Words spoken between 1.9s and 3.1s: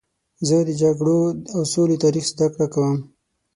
تاریخ زدهکړه کوم.